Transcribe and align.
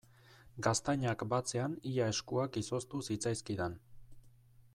Gaztainak 0.67 1.25
batzean 1.35 1.75
ia 1.91 2.09
eskuak 2.15 2.61
izoztu 2.65 3.03
zitzaizkidan. 3.11 3.79